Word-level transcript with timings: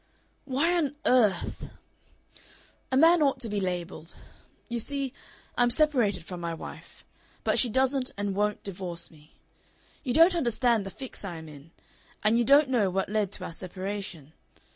"Why 0.45 0.75
on 0.79 0.95
earth? 1.05 1.69
A 2.91 2.97
man 2.97 3.21
ought 3.21 3.39
to 3.41 3.49
be 3.49 3.61
labelled. 3.61 4.15
You 4.67 4.79
see, 4.79 5.13
I'm 5.55 5.69
separated 5.69 6.25
from 6.25 6.39
my 6.41 6.55
wife. 6.55 7.05
But 7.43 7.59
she 7.59 7.69
doesn't 7.69 8.11
and 8.17 8.33
won't 8.33 8.63
divorce 8.63 9.11
me. 9.11 9.35
You 10.03 10.13
don't 10.15 10.33
understand 10.33 10.87
the 10.87 10.89
fix 10.89 11.23
I 11.23 11.35
am 11.37 11.47
in. 11.47 11.69
And 12.23 12.39
you 12.39 12.43
don't 12.43 12.69
know 12.69 12.89
what 12.89 13.09
led 13.09 13.31
to 13.33 13.43
our 13.45 13.51
separation. 13.51 14.33